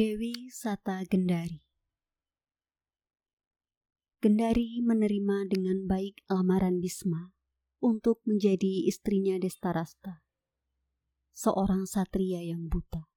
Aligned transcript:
Dewi 0.00 0.48
Sata 0.48 1.04
Gendari 1.04 1.60
Gendari 4.24 4.80
menerima 4.80 5.44
dengan 5.44 5.84
baik 5.84 6.24
lamaran 6.24 6.80
Bisma 6.80 7.36
untuk 7.84 8.24
menjadi 8.24 8.88
istrinya 8.88 9.36
Destarasta, 9.36 10.24
seorang 11.36 11.84
satria 11.84 12.40
yang 12.40 12.72
buta. 12.72 13.12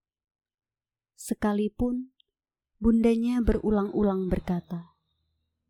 Sekalipun 1.15 2.11
bundanya 2.83 3.39
berulang-ulang 3.39 4.27
berkata, 4.27 4.99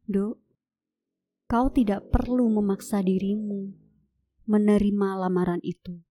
Dok, 0.10 0.42
kau 1.46 1.70
tidak 1.70 2.10
perlu 2.10 2.50
memaksa 2.50 3.06
dirimu 3.06 3.70
menerima 4.50 5.10
lamaran 5.22 5.62
itu. 5.62 6.02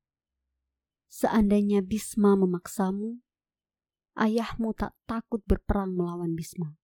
Seandainya 1.11 1.83
Bisma 1.83 2.39
memaksamu, 2.39 3.19
ayahmu 4.16 4.77
tak 4.77 4.93
takut 5.09 5.41
berperang 5.48 5.97
melawan 5.97 6.37
Bisma. 6.37 6.77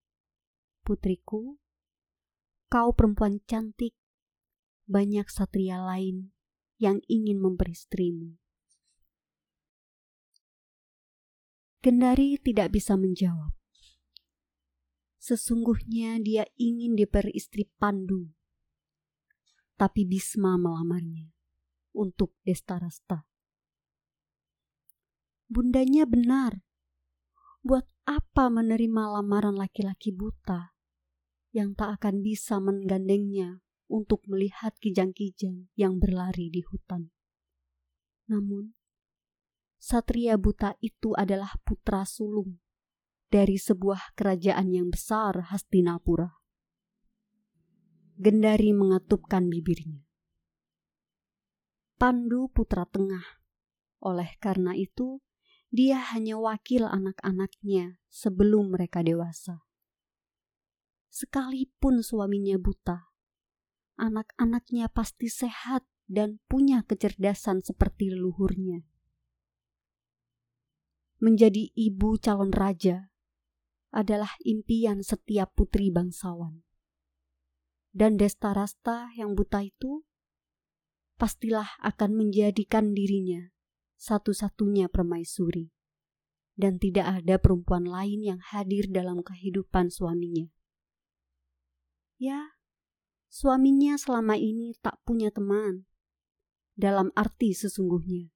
Putriku, 0.85 1.61
kau 2.73 2.91
perempuan 2.97 3.45
cantik, 3.45 3.93
banyak 4.89 5.29
satria 5.29 5.85
lain 5.85 6.33
yang 6.81 7.05
ingin 7.11 7.37
memperistrimu. 7.43 8.41
Gendari 11.85 12.41
tidak 12.41 12.75
bisa 12.75 12.99
menjawab. 12.99 13.55
Sesungguhnya 15.23 16.17
dia 16.25 16.49
ingin 16.57 16.97
diperistri 16.97 17.69
Pandu. 17.77 18.33
Tapi 19.79 20.03
Bisma 20.09 20.59
melamarnya 20.59 21.31
untuk 21.95 22.35
Destarasta. 22.43 23.29
Bundanya 25.47 26.03
benar 26.05 26.68
Buat 27.69 27.85
apa 28.09 28.49
menerima 28.49 29.21
lamaran 29.21 29.53
laki-laki 29.53 30.09
buta 30.09 30.73
yang 31.53 31.77
tak 31.77 32.01
akan 32.01 32.25
bisa 32.25 32.57
menggandengnya 32.65 33.61
untuk 33.93 34.25
melihat 34.25 34.73
kijang-kijang 34.81 35.69
yang 35.77 36.01
berlari 36.01 36.49
di 36.49 36.65
hutan? 36.65 37.13
Namun, 38.25 38.73
satria 39.77 40.41
buta 40.41 40.81
itu 40.81 41.13
adalah 41.13 41.61
putra 41.61 42.09
sulung 42.09 42.57
dari 43.29 43.61
sebuah 43.61 44.17
kerajaan 44.17 44.73
yang 44.73 44.89
besar 44.89 45.53
Hastinapura. 45.53 46.41
Gendari 48.17 48.73
mengatupkan 48.73 49.45
bibirnya. 49.53 50.09
Pandu 52.01 52.49
putra 52.49 52.89
tengah. 52.89 53.45
Oleh 54.01 54.41
karena 54.41 54.73
itu, 54.73 55.21
dia 55.69 56.01
hanya 56.17 56.41
wakil 56.41 56.89
anak-anaknya 56.89 58.01
sebelum 58.09 58.73
mereka 58.73 59.05
dewasa. 59.05 59.69
Sekalipun 61.13 62.01
suaminya 62.01 62.57
buta, 62.57 63.13
anak-anaknya 64.01 64.89
pasti 64.89 65.29
sehat 65.29 65.85
dan 66.09 66.41
punya 66.49 66.81
kecerdasan 66.89 67.61
seperti 67.61 68.17
leluhurnya. 68.17 68.89
Menjadi 71.21 71.69
ibu 71.77 72.17
calon 72.17 72.55
raja 72.55 73.13
adalah 73.93 74.33
impian 74.49 75.05
setiap 75.05 75.53
putri 75.53 75.93
bangsawan. 75.93 76.65
Dan 77.93 78.17
Destarasta 78.17 79.13
yang 79.19 79.35
buta 79.37 79.61
itu 79.65 80.07
pastilah 81.19 81.67
akan 81.83 82.15
menjadikan 82.15 82.95
dirinya 82.95 83.51
satu-satunya 83.99 84.87
permaisuri, 84.87 85.75
dan 86.55 86.79
tidak 86.79 87.23
ada 87.23 87.37
perempuan 87.37 87.85
lain 87.85 88.23
yang 88.23 88.41
hadir 88.41 88.87
dalam 88.87 89.27
kehidupan 89.27 89.91
suaminya. 89.91 90.47
Ya, 92.19 92.59
suaminya 93.27 93.99
selama 93.99 94.39
ini 94.39 94.79
tak 94.79 95.03
punya 95.03 95.35
teman, 95.35 95.87
dalam 96.79 97.11
arti 97.19 97.51
sesungguhnya. 97.55 98.31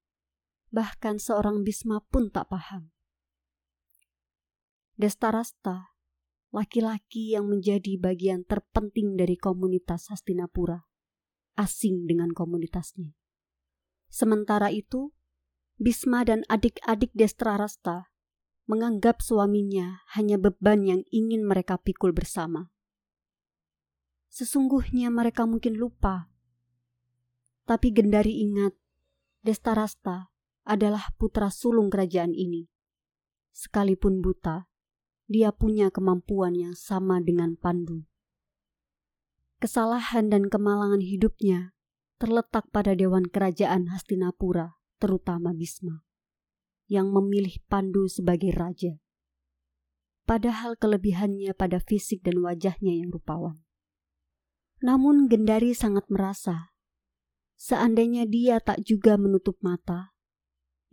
Bahkan 0.74 1.22
seorang 1.22 1.62
Bisma 1.62 2.02
pun 2.10 2.26
tak 2.26 2.50
paham. 2.50 2.90
Destarasta, 4.98 5.94
laki-laki 6.50 7.32
yang 7.32 7.46
menjadi 7.46 7.96
bagian 8.02 8.42
terpenting 8.42 9.14
dari 9.14 9.38
komunitas 9.38 10.10
Hastinapura, 10.10 10.84
asing 11.54 12.06
dengan 12.06 12.34
komunitasnya. 12.34 13.14
Sementara 14.12 14.68
itu, 14.68 15.14
Bisma 15.80 16.22
dan 16.28 16.44
adik-adik 16.52 17.10
Destrarasta 17.16 18.12
menganggap 18.68 19.24
suaminya 19.24 20.04
hanya 20.14 20.38
beban 20.38 20.84
yang 20.86 21.02
ingin 21.10 21.42
mereka 21.42 21.80
pikul 21.80 22.14
bersama. 22.14 22.70
Sesungguhnya 24.32 25.12
mereka 25.12 25.44
mungkin 25.44 25.76
lupa. 25.76 26.32
Tapi 27.68 27.92
Gendari 27.92 28.40
ingat, 28.40 28.72
Destarasta 29.44 30.32
adalah 30.64 31.12
putra 31.18 31.52
sulung 31.52 31.90
kerajaan 31.92 32.32
ini. 32.32 32.70
Sekalipun 33.52 34.24
buta, 34.24 34.70
dia 35.28 35.52
punya 35.52 35.92
kemampuan 35.92 36.56
yang 36.56 36.72
sama 36.72 37.20
dengan 37.20 37.56
Pandu. 37.60 38.04
Kesalahan 39.60 40.32
dan 40.32 40.48
kemalangan 40.48 41.04
hidupnya 41.04 41.76
terletak 42.18 42.70
pada 42.72 42.94
Dewan 42.94 43.26
Kerajaan 43.26 43.90
Hastinapura 43.90 44.81
terutama 45.02 45.50
Bisma, 45.50 46.06
yang 46.86 47.10
memilih 47.10 47.58
Pandu 47.66 48.06
sebagai 48.06 48.54
raja. 48.54 49.02
Padahal 50.22 50.78
kelebihannya 50.78 51.50
pada 51.58 51.82
fisik 51.82 52.22
dan 52.22 52.38
wajahnya 52.46 52.94
yang 52.94 53.10
rupawan. 53.10 53.58
Namun 54.78 55.26
Gendari 55.26 55.74
sangat 55.74 56.06
merasa, 56.06 56.70
seandainya 57.58 58.30
dia 58.30 58.62
tak 58.62 58.86
juga 58.86 59.18
menutup 59.18 59.58
mata, 59.58 60.14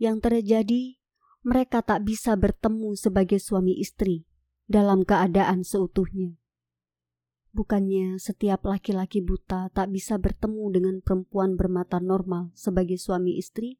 yang 0.02 0.18
terjadi 0.18 0.98
mereka 1.46 1.78
tak 1.86 2.02
bisa 2.02 2.34
bertemu 2.34 2.98
sebagai 2.98 3.38
suami 3.38 3.78
istri 3.78 4.26
dalam 4.66 5.06
keadaan 5.06 5.62
seutuhnya. 5.62 6.34
Bukannya 7.50 8.18
setiap 8.22 8.62
laki-laki 8.66 9.22
buta 9.22 9.70
tak 9.74 9.90
bisa 9.90 10.18
bertemu 10.18 10.64
dengan 10.70 10.94
perempuan 11.02 11.58
bermata 11.58 11.98
normal 11.98 12.54
sebagai 12.54 12.94
suami 12.98 13.38
istri? 13.38 13.78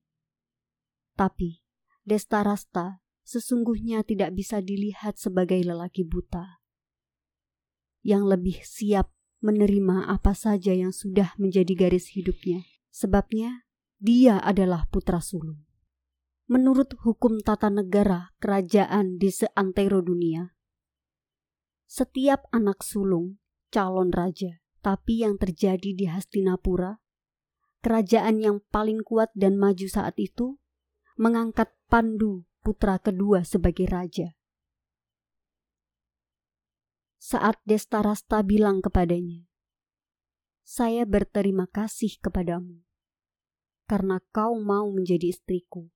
Tapi 1.21 1.61
Destarasta 2.01 3.05
sesungguhnya 3.21 4.01
tidak 4.09 4.33
bisa 4.33 4.65
dilihat 4.65 5.21
sebagai 5.21 5.61
lelaki 5.61 6.01
buta 6.01 6.61
yang 8.01 8.25
lebih 8.25 8.65
siap 8.65 9.13
menerima 9.45 10.09
apa 10.09 10.33
saja 10.33 10.73
yang 10.73 10.93
sudah 10.93 11.37
menjadi 11.37 11.73
garis 11.77 12.13
hidupnya. 12.17 12.65
Sebabnya 12.89 13.69
dia 14.01 14.41
adalah 14.41 14.89
putra 14.89 15.21
sulung. 15.21 15.65
Menurut 16.51 16.97
hukum 17.05 17.39
tata 17.45 17.71
negara 17.71 18.35
kerajaan 18.43 19.21
di 19.21 19.31
seantero 19.31 20.03
dunia, 20.03 20.51
setiap 21.87 22.51
anak 22.51 22.83
sulung 22.83 23.39
calon 23.71 24.11
raja, 24.11 24.59
tapi 24.83 25.23
yang 25.23 25.39
terjadi 25.39 25.95
di 25.95 26.11
Hastinapura, 26.11 26.99
kerajaan 27.87 28.43
yang 28.43 28.57
paling 28.75 29.07
kuat 29.07 29.31
dan 29.39 29.63
maju 29.63 29.87
saat 29.87 30.19
itu 30.19 30.60
mengangkat 31.21 31.69
Pandu, 31.85 32.49
putra 32.65 32.97
kedua, 32.97 33.45
sebagai 33.45 33.85
raja. 33.85 34.33
Saat 37.21 37.61
Destarasta 37.69 38.41
bilang 38.41 38.81
kepadanya, 38.81 39.45
"Saya 40.65 41.05
berterima 41.05 41.69
kasih 41.69 42.17
kepadamu 42.25 42.81
karena 43.85 44.25
kau 44.33 44.57
mau 44.57 44.89
menjadi 44.89 45.29
istriku." 45.29 45.93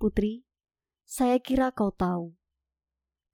Putri, 0.00 0.48
saya 1.04 1.36
kira 1.36 1.68
kau 1.68 1.92
tahu, 1.92 2.32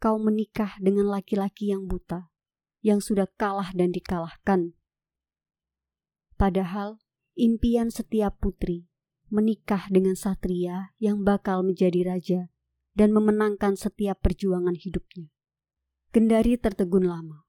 kau 0.03 0.19
menikah 0.19 0.75
dengan 0.83 1.15
laki-laki 1.15 1.71
yang 1.71 1.87
buta, 1.87 2.27
yang 2.83 2.99
sudah 2.99 3.31
kalah 3.39 3.71
dan 3.71 3.95
dikalahkan. 3.95 4.75
Padahal 6.35 6.99
impian 7.39 7.95
setiap 7.95 8.35
putri 8.43 8.90
menikah 9.31 9.87
dengan 9.89 10.19
satria 10.19 10.93
yang 10.99 11.23
bakal 11.23 11.63
menjadi 11.63 12.03
raja 12.05 12.41
dan 12.99 13.15
memenangkan 13.15 13.79
setiap 13.79 14.19
perjuangan 14.21 14.75
hidupnya. 14.75 15.31
Gendari 16.11 16.59
tertegun 16.59 17.07
lama. 17.07 17.47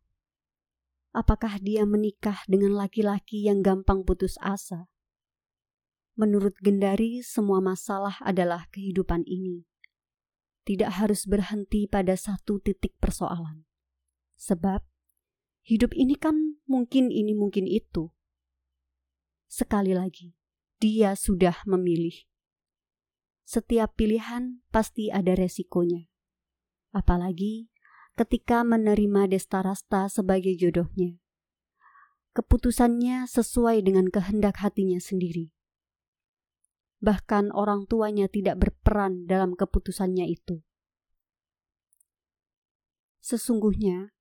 Apakah 1.11 1.59
dia 1.59 1.83
menikah 1.83 2.45
dengan 2.47 2.77
laki-laki 2.77 3.43
yang 3.43 3.59
gampang 3.59 4.05
putus 4.07 4.39
asa? 4.39 4.87
Menurut 6.15 6.55
Gendari, 6.61 7.19
semua 7.25 7.59
masalah 7.59 8.21
adalah 8.21 8.69
kehidupan 8.71 9.25
ini. 9.27 9.65
Tidak 10.61 10.87
harus 10.87 11.25
berhenti 11.25 11.89
pada 11.89 12.13
satu 12.13 12.61
titik 12.61 12.95
persoalan. 13.01 13.65
Sebab 14.37 14.85
hidup 15.65 15.91
ini 15.97 16.13
kan 16.15 16.61
mungkin 16.69 17.09
ini 17.09 17.33
mungkin 17.33 17.65
itu. 17.65 18.13
Sekali 19.51 19.91
lagi, 19.91 20.37
dia 20.81 21.13
sudah 21.13 21.61
memilih. 21.69 22.25
Setiap 23.45 23.93
pilihan 23.93 24.65
pasti 24.73 25.13
ada 25.13 25.37
resikonya. 25.37 26.09
Apalagi 26.89 27.69
ketika 28.17 28.65
menerima 28.65 29.29
Destarasta 29.29 30.09
sebagai 30.09 30.57
jodohnya. 30.57 31.21
Keputusannya 32.33 33.27
sesuai 33.27 33.83
dengan 33.85 34.07
kehendak 34.07 34.63
hatinya 34.63 34.97
sendiri. 34.97 35.51
Bahkan 37.03 37.51
orang 37.51 37.85
tuanya 37.85 38.31
tidak 38.31 38.57
berperan 38.57 39.27
dalam 39.27 39.53
keputusannya 39.53 40.31
itu. 40.31 40.63
Sesungguhnya, 43.21 44.15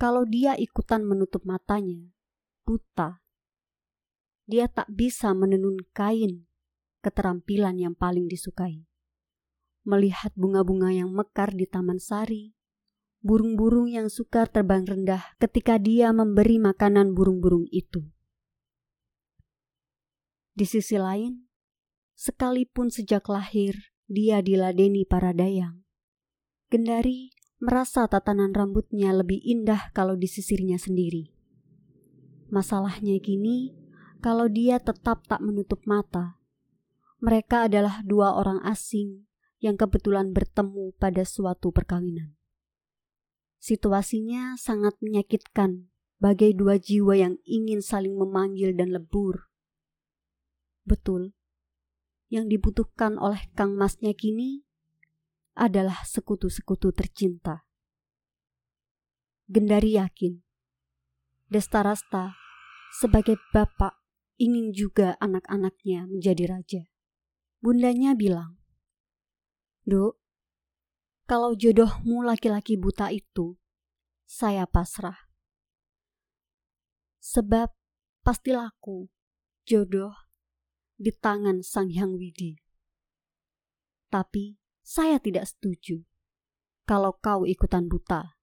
kalau 0.00 0.24
dia 0.24 0.56
ikutan 0.56 1.04
menutup 1.04 1.44
matanya, 1.44 2.10
buta, 2.64 3.25
dia 4.46 4.70
tak 4.70 4.86
bisa 4.88 5.34
menenun 5.34 5.82
kain 5.90 6.46
keterampilan 7.02 7.78
yang 7.78 7.94
paling 7.94 8.26
disukai. 8.26 8.86
Melihat 9.86 10.34
bunga-bunga 10.34 10.90
yang 10.90 11.14
mekar 11.14 11.54
di 11.54 11.66
taman 11.66 12.02
sari, 12.02 12.54
burung-burung 13.22 13.86
yang 13.86 14.10
suka 14.10 14.46
terbang 14.50 14.82
rendah 14.82 15.22
ketika 15.38 15.78
dia 15.78 16.10
memberi 16.10 16.58
makanan 16.58 17.14
burung-burung 17.14 17.70
itu. 17.70 18.02
Di 20.56 20.66
sisi 20.66 20.98
lain, 20.98 21.46
sekalipun 22.18 22.90
sejak 22.90 23.28
lahir 23.30 23.94
dia 24.10 24.42
diladeni 24.42 25.06
para 25.06 25.30
dayang, 25.30 25.86
Gendari 26.66 27.30
merasa 27.62 28.10
tatanan 28.10 28.50
rambutnya 28.50 29.14
lebih 29.14 29.38
indah 29.38 29.94
kalau 29.94 30.18
disisirnya 30.18 30.82
sendiri. 30.82 31.30
Masalahnya 32.50 33.22
kini, 33.22 33.85
kalau 34.26 34.50
dia 34.50 34.82
tetap 34.82 35.22
tak 35.30 35.38
menutup 35.38 35.86
mata, 35.86 36.34
mereka 37.22 37.70
adalah 37.70 38.02
dua 38.02 38.34
orang 38.34 38.58
asing 38.66 39.22
yang 39.62 39.78
kebetulan 39.78 40.34
bertemu 40.34 40.90
pada 40.98 41.22
suatu 41.22 41.70
perkawinan. 41.70 42.34
Situasinya 43.62 44.58
sangat 44.58 44.98
menyakitkan, 44.98 45.94
bagai 46.18 46.58
dua 46.58 46.74
jiwa 46.74 47.14
yang 47.14 47.38
ingin 47.46 47.78
saling 47.78 48.18
memanggil 48.18 48.74
dan 48.74 48.90
lebur. 48.90 49.46
Betul, 50.82 51.30
yang 52.26 52.50
dibutuhkan 52.50 53.22
oleh 53.22 53.46
Kang 53.54 53.78
Masnya 53.78 54.10
kini 54.10 54.66
adalah 55.54 56.02
sekutu-sekutu 56.02 56.90
tercinta. 56.90 57.62
Gendari 59.46 59.94
yakin, 59.94 60.42
Destarasta 61.46 62.34
sebagai 62.90 63.38
bapak 63.54 64.05
ingin 64.36 64.72
juga 64.72 65.16
anak-anaknya 65.20 66.08
menjadi 66.08 66.44
raja. 66.48 66.82
Bundanya 67.60 68.12
bilang, 68.12 68.60
Duk, 69.86 70.18
kalau 71.26 71.58
jodohmu 71.58 72.22
laki-laki 72.22 72.78
buta 72.78 73.10
itu, 73.10 73.58
saya 74.26 74.66
pasrah. 74.66 75.26
Sebab 77.22 77.74
pasti 78.22 78.54
laku 78.54 79.10
jodoh 79.66 80.14
di 80.94 81.10
tangan 81.10 81.62
Sang 81.66 81.90
Hyang 81.90 82.14
Widi. 82.14 82.58
Tapi 84.06 84.54
saya 84.86 85.18
tidak 85.18 85.50
setuju 85.50 86.06
kalau 86.86 87.18
kau 87.18 87.42
ikutan 87.42 87.90
buta. 87.90 88.38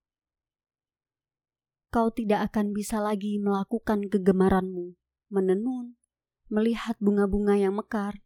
Kau 1.87 2.11
tidak 2.11 2.51
akan 2.51 2.75
bisa 2.75 2.99
lagi 2.99 3.39
melakukan 3.39 4.11
kegemaranmu, 4.11 4.99
menenun, 5.33 5.97
melihat 6.53 6.93
bunga-bunga 7.01 7.57
yang 7.57 7.73
mekar. 7.73 8.21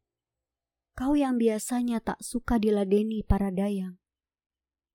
Kau 0.91 1.15
yang 1.15 1.39
biasanya 1.39 2.03
tak 2.03 2.19
suka 2.19 2.59
diladeni 2.59 3.23
para 3.23 3.47
dayang, 3.47 3.95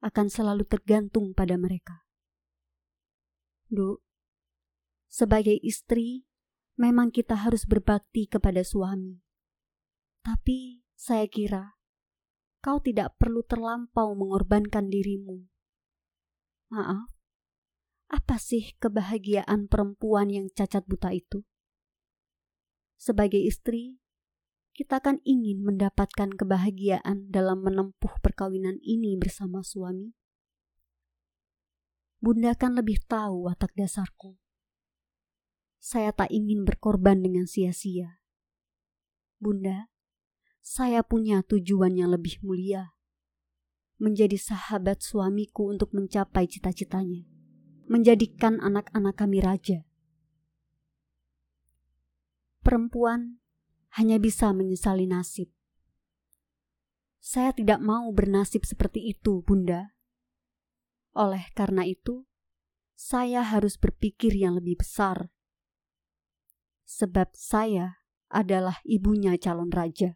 akan 0.04 0.28
selalu 0.28 0.68
tergantung 0.68 1.32
pada 1.32 1.56
mereka. 1.56 2.04
Du, 3.72 4.04
sebagai 5.08 5.56
istri, 5.64 6.28
memang 6.76 7.08
kita 7.08 7.40
harus 7.40 7.64
berbakti 7.64 8.28
kepada 8.28 8.60
suami. 8.60 9.24
Tapi 10.20 10.84
saya 10.92 11.24
kira 11.24 11.80
kau 12.62 12.78
tidak 12.78 13.18
perlu 13.18 13.42
terlampau 13.42 14.14
mengorbankan 14.14 14.86
dirimu. 14.86 15.42
Maaf, 16.70 17.10
apa 18.12 18.36
sih 18.38 18.76
kebahagiaan 18.78 19.66
perempuan 19.66 20.30
yang 20.30 20.46
cacat 20.52 20.86
buta 20.86 21.10
itu? 21.10 21.42
Sebagai 23.02 23.42
istri, 23.42 23.98
kita 24.78 25.02
kan 25.02 25.18
ingin 25.26 25.66
mendapatkan 25.66 26.38
kebahagiaan 26.38 27.34
dalam 27.34 27.66
menempuh 27.66 28.14
perkawinan 28.22 28.78
ini 28.78 29.18
bersama 29.18 29.58
suami. 29.66 30.14
Bunda 32.22 32.54
kan 32.54 32.78
lebih 32.78 33.02
tahu 33.10 33.50
watak 33.50 33.74
dasarku. 33.74 34.38
Saya 35.82 36.14
tak 36.14 36.30
ingin 36.30 36.62
berkorban 36.62 37.18
dengan 37.18 37.50
sia-sia. 37.50 38.22
Bunda, 39.42 39.90
saya 40.62 41.02
punya 41.02 41.42
tujuan 41.42 41.98
yang 41.98 42.14
lebih 42.14 42.38
mulia. 42.46 42.94
Menjadi 43.98 44.38
sahabat 44.38 45.02
suamiku 45.02 45.74
untuk 45.74 45.90
mencapai 45.90 46.46
cita-citanya. 46.46 47.26
Menjadikan 47.90 48.62
anak-anak 48.62 49.18
kami 49.18 49.42
raja. 49.42 49.82
Perempuan 52.62 53.42
hanya 53.98 54.22
bisa 54.22 54.54
menyesali 54.54 55.10
nasib. 55.10 55.50
Saya 57.18 57.50
tidak 57.50 57.82
mau 57.82 58.06
bernasib 58.14 58.62
seperti 58.62 59.10
itu, 59.10 59.42
Bunda. 59.42 59.98
Oleh 61.18 61.50
karena 61.58 61.82
itu, 61.82 62.22
saya 62.94 63.42
harus 63.42 63.74
berpikir 63.74 64.30
yang 64.38 64.62
lebih 64.62 64.78
besar. 64.78 65.34
Sebab 66.86 67.34
saya 67.34 68.06
adalah 68.30 68.78
ibunya 68.86 69.34
calon 69.42 69.74
raja. 69.74 70.14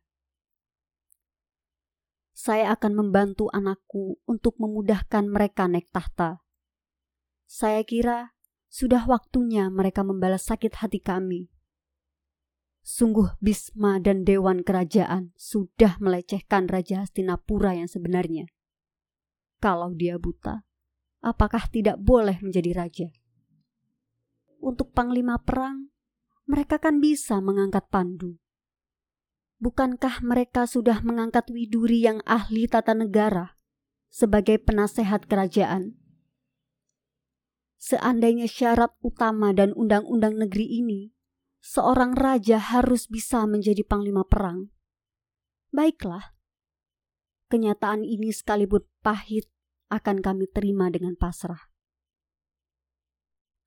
Saya 2.31 2.71
akan 2.79 2.95
membantu 2.95 3.51
anakku 3.51 4.23
untuk 4.23 4.55
memudahkan 4.63 5.27
mereka 5.27 5.67
naik 5.67 5.91
tahta. 5.91 6.47
Saya 7.51 7.83
kira 7.83 8.39
sudah 8.71 9.03
waktunya 9.11 9.67
mereka 9.67 10.07
membalas 10.07 10.47
sakit 10.47 10.79
hati 10.79 11.03
kami 11.03 11.51
Sungguh 12.87 13.35
Bisma 13.43 13.99
dan 13.99 14.23
Dewan 14.23 14.63
Kerajaan 14.63 15.35
sudah 15.35 15.99
melecehkan 15.99 16.71
Raja 16.71 17.03
Hastinapura 17.03 17.75
yang 17.75 17.91
sebenarnya. 17.91 18.47
Kalau 19.59 19.91
dia 19.91 20.23
buta, 20.23 20.63
apakah 21.19 21.67
tidak 21.67 21.99
boleh 21.99 22.39
menjadi 22.39 22.79
raja? 22.79 23.09
Untuk 24.63 24.95
panglima 24.95 25.35
perang, 25.43 25.91
mereka 26.47 26.79
kan 26.79 27.03
bisa 27.03 27.43
mengangkat 27.43 27.91
pandu. 27.91 28.39
Bukankah 29.59 30.23
mereka 30.23 30.71
sudah 30.71 31.03
mengangkat 31.03 31.51
Widuri 31.51 32.07
yang 32.07 32.23
ahli 32.23 32.71
tata 32.71 32.95
negara 32.95 33.59
sebagai 34.15 34.63
penasehat 34.63 35.27
kerajaan? 35.27 35.99
Seandainya 37.83 38.47
syarat 38.47 38.95
utama 39.03 39.51
dan 39.51 39.75
undang-undang 39.75 40.39
negeri 40.39 40.71
ini 40.71 41.16
seorang 41.67 42.15
raja 42.15 42.63
harus 42.63 43.11
bisa 43.11 43.43
menjadi 43.43 43.83
panglima 43.83 44.23
perang. 44.23 44.71
Baiklah, 45.75 46.39
kenyataan 47.51 48.07
ini 48.07 48.31
sekalipun 48.31 48.87
pahit 49.03 49.51
akan 49.91 50.23
kami 50.23 50.47
terima 50.47 50.87
dengan 50.95 51.19
pasrah. 51.19 51.67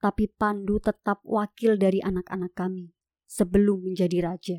Tapi 0.00 0.32
Pandu 0.32 0.80
tetap 0.80 1.20
wakil 1.28 1.76
dari 1.76 2.00
anak-anak 2.00 2.56
kami 2.56 2.96
sebelum 3.28 3.84
menjadi 3.84 4.18
raja. 4.24 4.58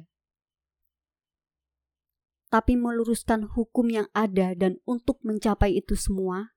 Tapi 2.54 2.78
meluruskan 2.78 3.50
hukum 3.58 3.90
yang 3.90 4.06
ada 4.14 4.54
dan 4.54 4.78
untuk 4.86 5.18
mencapai 5.26 5.82
itu 5.82 5.98
semua, 5.98 6.54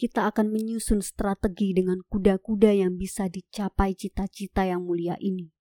kita 0.00 0.26
akan 0.32 0.48
menyusun 0.48 1.04
strategi 1.04 1.76
dengan 1.76 2.00
kuda-kuda 2.08 2.72
yang 2.72 2.96
bisa 2.96 3.28
dicapai 3.28 3.92
cita-cita 3.92 4.64
yang 4.64 4.82
mulia 4.82 5.20
ini. 5.20 5.53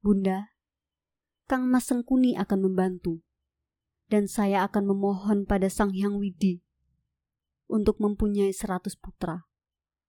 Bunda, 0.00 0.56
Kang 1.44 1.68
Mas 1.68 1.92
Sengkuni 1.92 2.32
akan 2.32 2.72
membantu, 2.72 3.20
dan 4.08 4.24
saya 4.32 4.64
akan 4.64 4.88
memohon 4.88 5.44
pada 5.44 5.68
Sang 5.68 5.92
Hyang 5.92 6.16
Widi 6.16 6.64
untuk 7.68 8.00
mempunyai 8.00 8.48
seratus 8.48 8.96
putra, 8.96 9.44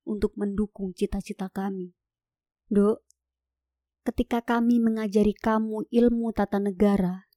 untuk 0.07 0.31
mendukung 0.39 0.95
cita-cita 0.95 1.51
kami. 1.51 1.91
Dok, 2.71 3.03
ketika 4.07 4.39
kami 4.39 4.79
mengajari 4.79 5.36
kamu 5.36 5.83
ilmu 5.91 6.31
tata 6.31 6.63
negara, 6.63 7.27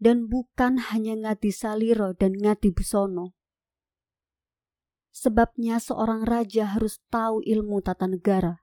dan 0.00 0.24
bukan 0.24 0.80
hanya 0.80 1.12
ngati 1.20 1.52
saliro 1.52 2.16
dan 2.16 2.32
ngati 2.32 2.72
busono, 2.72 3.36
sebabnya 5.12 5.76
seorang 5.76 6.24
raja 6.24 6.64
harus 6.64 7.04
tahu 7.12 7.44
ilmu 7.44 7.84
tata 7.84 8.08
negara 8.08 8.59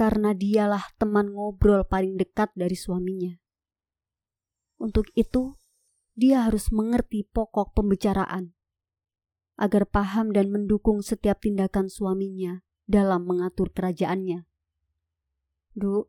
karena 0.00 0.32
dialah 0.32 0.96
teman 0.96 1.36
ngobrol 1.36 1.84
paling 1.84 2.16
dekat 2.16 2.48
dari 2.56 2.72
suaminya. 2.72 3.36
Untuk 4.80 5.12
itu, 5.12 5.60
dia 6.16 6.48
harus 6.48 6.72
mengerti 6.72 7.28
pokok 7.28 7.76
pembicaraan. 7.76 8.56
agar 9.60 9.84
paham 9.84 10.32
dan 10.32 10.48
mendukung 10.48 11.04
setiap 11.04 11.44
tindakan 11.44 11.92
suaminya 11.92 12.64
dalam 12.88 13.28
mengatur 13.28 13.68
kerajaannya. 13.68 14.48
Duk, 15.76 16.08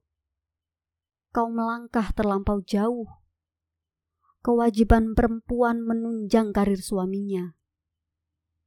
kau 1.35 1.51
melangkah 1.51 2.15
terlampau 2.15 2.63
jauh. 2.63 3.11
Kewajiban 4.39 5.19
perempuan 5.19 5.83
menunjang 5.83 6.55
karir 6.55 6.79
suaminya, 6.79 7.59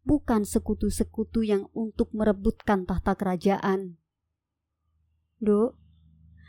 bukan 0.05 0.45
sekutu-sekutu 0.45 1.41
yang 1.41 1.73
untuk 1.73 2.13
merebutkan 2.13 2.85
tahta 2.85 3.17
kerajaan. 3.17 4.04
Duk, 5.45 5.77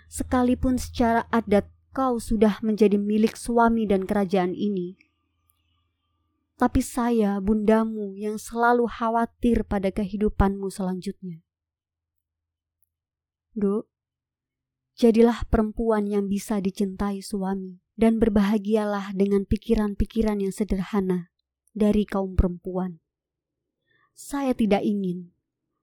sekalipun 0.07 0.79
secara 0.79 1.27
adat 1.27 1.67
kau 1.91 2.15
sudah 2.15 2.63
menjadi 2.63 2.95
milik 2.95 3.35
suami 3.35 3.83
dan 3.83 4.07
kerajaan 4.07 4.55
ini, 4.55 4.95
tapi 6.55 6.79
saya, 6.79 7.35
bundamu, 7.43 8.15
yang 8.15 8.39
selalu 8.39 8.87
khawatir 8.87 9.67
pada 9.67 9.91
kehidupanmu 9.91 10.71
selanjutnya. 10.71 11.43
Duk, 13.51 13.91
jadilah 14.95 15.43
perempuan 15.51 16.07
yang 16.07 16.31
bisa 16.31 16.63
dicintai 16.63 17.19
suami 17.19 17.83
dan 17.99 18.23
berbahagialah 18.23 19.11
dengan 19.11 19.43
pikiran-pikiran 19.43 20.39
yang 20.39 20.55
sederhana 20.55 21.27
dari 21.75 22.07
kaum 22.07 22.39
perempuan. 22.39 23.03
Saya 24.15 24.55
tidak 24.55 24.87
ingin 24.87 25.35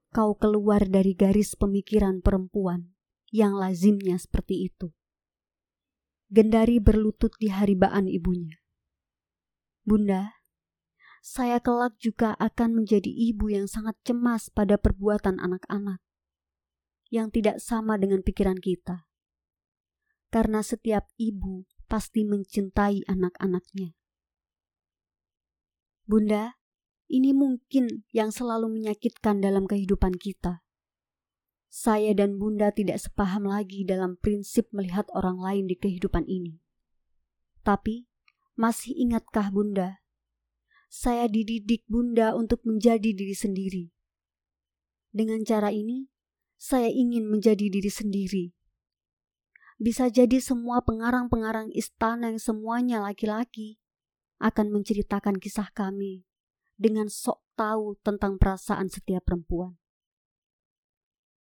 kau 0.09 0.33
keluar 0.37 0.89
dari 0.89 1.13
garis 1.13 1.53
pemikiran 1.53 2.25
perempuan 2.25 2.93
yang 3.33 3.57
lazimnya 3.57 4.21
seperti 4.21 4.69
itu. 4.69 4.93
Gendari 6.29 6.79
berlutut 6.79 7.33
di 7.41 7.49
haribaan 7.49 8.07
ibunya. 8.07 8.61
Bunda, 9.83 10.45
saya 11.25 11.59
kelak 11.59 11.97
juga 11.99 12.37
akan 12.39 12.85
menjadi 12.85 13.09
ibu 13.09 13.51
yang 13.51 13.67
sangat 13.67 13.97
cemas 14.05 14.53
pada 14.53 14.79
perbuatan 14.79 15.41
anak-anak 15.41 15.99
yang 17.13 17.29
tidak 17.29 17.61
sama 17.61 18.01
dengan 18.01 18.25
pikiran 18.25 18.57
kita. 18.57 19.05
Karena 20.33 20.65
setiap 20.65 21.13
ibu 21.21 21.69
pasti 21.85 22.25
mencintai 22.25 23.05
anak-anaknya. 23.05 23.93
Bunda, 26.09 26.57
ini 27.13 27.37
mungkin 27.37 28.09
yang 28.17 28.33
selalu 28.33 28.73
menyakitkan 28.73 29.45
dalam 29.45 29.69
kehidupan 29.69 30.17
kita. 30.17 30.65
Saya 31.73 32.13
dan 32.13 32.37
Bunda 32.37 32.69
tidak 32.69 33.01
sepaham 33.01 33.49
lagi 33.49 33.81
dalam 33.89 34.21
prinsip 34.21 34.69
melihat 34.77 35.09
orang 35.17 35.41
lain 35.41 35.65
di 35.65 35.81
kehidupan 35.81 36.29
ini. 36.29 36.61
Tapi, 37.65 38.05
masih 38.61 38.93
ingatkah 38.93 39.49
Bunda 39.49 40.03
saya 40.93 41.25
dididik 41.25 41.89
Bunda 41.89 42.37
untuk 42.37 42.61
menjadi 42.69 43.17
diri 43.17 43.33
sendiri. 43.33 43.85
Dengan 45.09 45.41
cara 45.41 45.73
ini, 45.73 46.13
saya 46.61 46.93
ingin 46.93 47.33
menjadi 47.33 47.73
diri 47.73 47.89
sendiri. 47.89 48.45
Bisa 49.81 50.13
jadi 50.13 50.37
semua 50.37 50.85
pengarang-pengarang 50.85 51.73
istana 51.73 52.29
yang 52.29 52.37
semuanya 52.37 53.01
laki-laki 53.01 53.81
akan 54.37 54.69
menceritakan 54.69 55.41
kisah 55.41 55.73
kami 55.73 56.29
dengan 56.77 57.09
sok 57.09 57.41
tahu 57.57 57.97
tentang 58.05 58.37
perasaan 58.37 58.93
setiap 58.93 59.25
perempuan. 59.25 59.81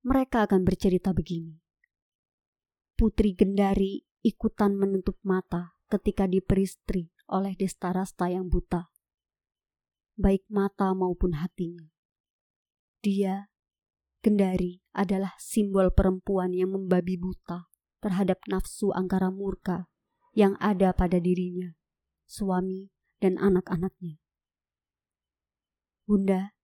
Mereka 0.08 0.48
akan 0.48 0.64
bercerita 0.64 1.12
begini. 1.12 1.60
Putri 2.96 3.36
Gendari 3.36 4.08
ikutan 4.24 4.80
menutup 4.80 5.20
mata 5.28 5.76
ketika 5.92 6.24
diperistri 6.26 7.12
oleh 7.28 7.54
Destarasta 7.60 8.32
yang 8.32 8.48
buta 8.48 8.88
baik 10.18 10.50
mata 10.50 10.92
maupun 10.98 11.38
hatinya. 11.38 11.94
Dia, 13.06 13.54
Kendari, 14.26 14.82
adalah 14.98 15.38
simbol 15.38 15.94
perempuan 15.94 16.52
yang 16.58 16.74
membabi 16.74 17.16
buta 17.16 17.70
terhadap 18.02 18.42
nafsu 18.50 18.90
angkara 18.92 19.30
murka 19.30 19.86
yang 20.34 20.58
ada 20.58 20.92
pada 20.92 21.22
dirinya, 21.22 21.78
suami, 22.26 22.90
dan 23.22 23.38
anak-anaknya. 23.38 24.18
Bunda, 26.10 26.58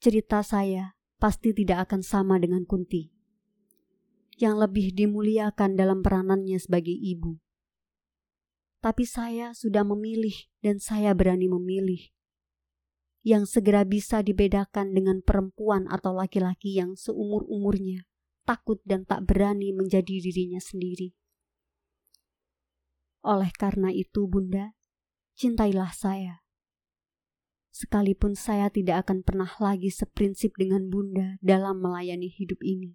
cerita 0.00 0.40
saya 0.40 0.93
pasti 1.16 1.54
tidak 1.56 1.90
akan 1.90 2.00
sama 2.04 2.36
dengan 2.36 2.68
Kunti, 2.68 3.10
yang 4.38 4.60
lebih 4.60 4.92
dimuliakan 4.92 5.78
dalam 5.78 6.04
peranannya 6.04 6.58
sebagai 6.60 6.94
ibu. 6.94 7.38
Tapi 8.84 9.08
saya 9.08 9.56
sudah 9.56 9.80
memilih 9.80 10.36
dan 10.60 10.76
saya 10.76 11.16
berani 11.16 11.48
memilih 11.48 12.12
yang 13.24 13.48
segera 13.48 13.88
bisa 13.88 14.20
dibedakan 14.20 14.92
dengan 14.92 15.24
perempuan 15.24 15.88
atau 15.88 16.12
laki-laki 16.12 16.76
yang 16.76 16.92
seumur-umurnya, 16.92 18.04
takut 18.44 18.84
dan 18.84 19.08
tak 19.08 19.24
berani 19.24 19.72
menjadi 19.72 20.20
dirinya 20.20 20.60
sendiri. 20.60 21.16
Oleh 23.24 23.48
karena 23.56 23.88
itu, 23.88 24.28
Bunda, 24.28 24.76
cintailah 25.40 25.96
saya. 25.96 26.43
Sekalipun 27.74 28.38
saya 28.38 28.70
tidak 28.70 29.02
akan 29.02 29.26
pernah 29.26 29.50
lagi 29.58 29.90
seprinsip 29.90 30.54
dengan 30.54 30.86
Bunda 30.86 31.42
dalam 31.42 31.82
melayani 31.82 32.30
hidup 32.30 32.62
ini. 32.62 32.94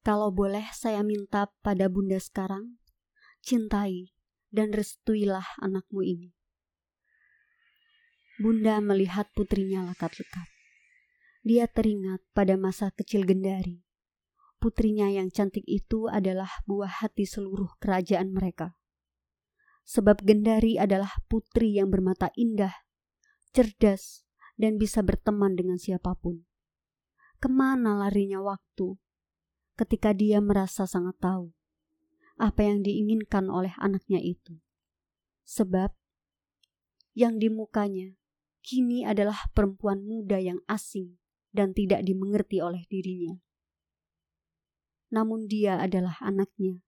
Kalau 0.00 0.32
boleh 0.32 0.64
saya 0.72 1.04
minta 1.04 1.52
pada 1.60 1.92
Bunda 1.92 2.16
sekarang, 2.16 2.80
cintai 3.44 4.16
dan 4.48 4.72
restuilah 4.72 5.44
anakmu 5.60 6.00
ini. 6.00 6.32
Bunda 8.40 8.80
melihat 8.80 9.28
putrinya 9.36 9.84
lekat-lekat. 9.92 10.48
Dia 11.44 11.68
teringat 11.68 12.24
pada 12.32 12.56
masa 12.56 12.88
kecil 12.88 13.28
Gendari. 13.28 13.84
Putrinya 14.64 15.12
yang 15.12 15.28
cantik 15.28 15.68
itu 15.68 16.08
adalah 16.08 16.48
buah 16.64 17.04
hati 17.04 17.28
seluruh 17.28 17.76
kerajaan 17.84 18.32
mereka. 18.32 18.72
Sebab 19.84 20.24
Gendari 20.24 20.80
adalah 20.80 21.12
putri 21.28 21.76
yang 21.76 21.92
bermata 21.92 22.32
indah, 22.32 22.83
cerdas, 23.54 24.26
dan 24.58 24.76
bisa 24.78 25.00
berteman 25.06 25.54
dengan 25.54 25.78
siapa 25.78 26.18
pun. 26.18 26.42
Ke 27.38 27.46
mana 27.46 27.94
larinya 27.94 28.42
waktu 28.42 28.98
ketika 29.74 30.14
dia 30.14 30.38
merasa 30.38 30.86
sangat 30.86 31.18
tahu 31.18 31.50
apa 32.34 32.66
yang 32.66 32.82
diinginkan 32.82 33.46
oleh 33.46 33.74
anaknya 33.78 34.18
itu? 34.18 34.58
Sebab 35.46 35.94
yang 37.14 37.38
di 37.38 37.46
mukanya 37.46 38.18
kini 38.64 39.06
adalah 39.06 39.50
perempuan 39.54 40.02
muda 40.02 40.40
yang 40.40 40.58
asing 40.66 41.20
dan 41.54 41.70
tidak 41.70 42.02
dimengerti 42.02 42.58
oleh 42.58 42.82
dirinya. 42.90 43.38
Namun 45.14 45.46
dia 45.46 45.78
adalah 45.78 46.18
anaknya, 46.18 46.82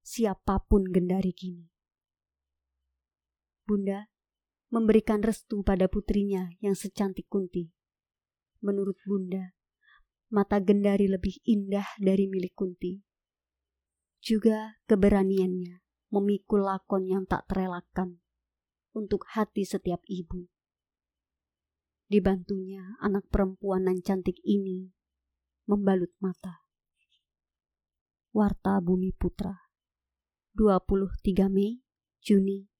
siapa 0.00 0.64
pun 0.64 0.88
gendari 0.88 1.36
kini. 1.36 1.68
Bunda 3.68 4.11
memberikan 4.72 5.20
restu 5.20 5.60
pada 5.60 5.84
putrinya 5.84 6.48
yang 6.64 6.72
secantik 6.72 7.28
Kunti. 7.28 7.68
Menurut 8.64 8.96
Bunda, 9.04 9.52
mata 10.32 10.56
gendari 10.64 11.12
lebih 11.12 11.36
indah 11.44 11.84
dari 12.00 12.24
milik 12.24 12.56
Kunti. 12.56 13.04
Juga 14.24 14.80
keberaniannya 14.88 15.84
memikul 16.08 16.64
lakon 16.64 17.04
yang 17.04 17.28
tak 17.28 17.44
terelakkan 17.52 18.16
untuk 18.96 19.28
hati 19.28 19.68
setiap 19.68 20.00
ibu. 20.08 20.48
Dibantunya 22.08 22.96
anak 23.04 23.28
perempuan 23.28 23.92
yang 23.92 24.00
cantik 24.00 24.40
ini 24.40 24.88
membalut 25.68 26.12
mata. 26.16 26.64
Warta 28.32 28.80
Bumi 28.80 29.12
Putra 29.12 29.52
23 30.56 31.52
Mei 31.52 31.84
Juni 32.24 32.71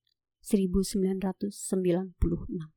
1996 0.43 2.73